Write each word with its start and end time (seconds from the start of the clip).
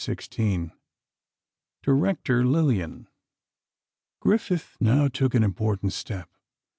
XVI 0.03 0.71
DIRECTOR 1.83 2.43
LILLIAN 2.43 3.07
Griffith 4.19 4.75
now 4.79 5.07
took 5.07 5.35
an 5.35 5.43
important 5.43 5.93
step. 5.93 6.27